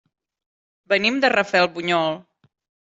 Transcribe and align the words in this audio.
Venim 0.95 1.21
de 1.27 1.33
Rafelbunyol. 1.37 2.21